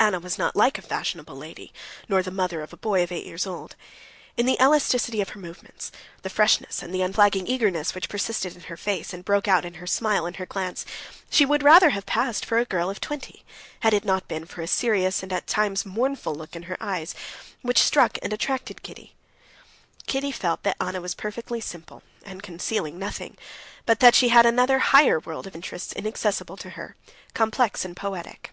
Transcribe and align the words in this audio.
Anna 0.00 0.18
was 0.18 0.36
not 0.36 0.56
like 0.56 0.78
a 0.78 0.82
fashionable 0.82 1.36
lady, 1.36 1.72
nor 2.08 2.24
the 2.24 2.32
mother 2.32 2.60
of 2.60 2.72
a 2.72 2.76
boy 2.76 3.04
of 3.04 3.12
eight 3.12 3.24
years 3.24 3.46
old. 3.46 3.76
In 4.36 4.44
the 4.44 4.58
elasticity 4.60 5.20
of 5.20 5.28
her 5.28 5.38
movements, 5.38 5.92
the 6.22 6.28
freshness 6.28 6.82
and 6.82 6.92
the 6.92 7.02
unflagging 7.02 7.46
eagerness 7.46 7.94
which 7.94 8.08
persisted 8.08 8.56
in 8.56 8.62
her 8.62 8.76
face, 8.76 9.12
and 9.12 9.24
broke 9.24 9.46
out 9.46 9.64
in 9.64 9.74
her 9.74 9.86
smile 9.86 10.26
and 10.26 10.34
her 10.38 10.44
glance, 10.46 10.84
she 11.30 11.46
would 11.46 11.62
rather 11.62 11.90
have 11.90 12.04
passed 12.04 12.44
for 12.44 12.58
a 12.58 12.64
girl 12.64 12.90
of 12.90 13.00
twenty, 13.00 13.44
had 13.78 13.94
it 13.94 14.04
not 14.04 14.26
been 14.26 14.44
for 14.44 14.60
a 14.60 14.66
serious 14.66 15.22
and 15.22 15.32
at 15.32 15.46
times 15.46 15.86
mournful 15.86 16.34
look 16.34 16.56
in 16.56 16.64
her 16.64 16.76
eyes, 16.80 17.14
which 17.62 17.78
struck 17.78 18.18
and 18.22 18.32
attracted 18.32 18.82
Kitty. 18.82 19.14
Kitty 20.08 20.32
felt 20.32 20.64
that 20.64 20.78
Anna 20.80 21.00
was 21.00 21.14
perfectly 21.14 21.60
simple 21.60 22.02
and 22.24 22.40
was 22.42 22.46
concealing 22.46 22.98
nothing, 22.98 23.36
but 23.86 24.00
that 24.00 24.16
she 24.16 24.30
had 24.30 24.46
another 24.46 24.80
higher 24.80 25.20
world 25.20 25.46
of 25.46 25.54
interests 25.54 25.92
inaccessible 25.92 26.56
to 26.56 26.70
her, 26.70 26.96
complex 27.34 27.84
and 27.84 27.94
poetic. 27.96 28.50